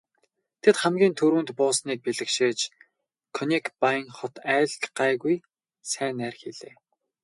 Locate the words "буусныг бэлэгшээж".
1.59-2.59